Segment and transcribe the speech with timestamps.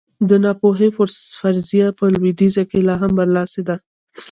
[0.29, 0.89] د ناپوهۍ
[1.41, 3.75] فرضیه په لوېدیځ کې لا هم برلاسې ده.